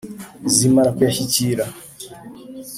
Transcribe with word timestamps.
zimara 0.53 0.91
kuyashyikira 0.95 1.63